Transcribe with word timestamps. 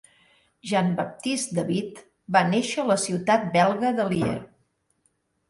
Jean-Baptist 0.69 1.53
David 1.57 1.99
va 2.37 2.41
néixer 2.55 2.81
a 2.85 2.87
la 2.93 2.99
ciutat 3.05 3.47
belga 3.59 3.95
de 4.01 4.09
Lier. 4.17 4.35